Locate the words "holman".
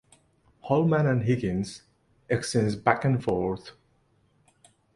0.63-1.05